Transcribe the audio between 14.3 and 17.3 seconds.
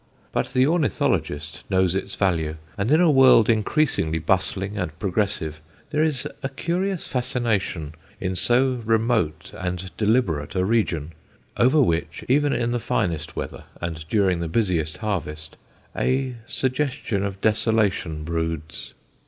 the busiest harvest, a suggestion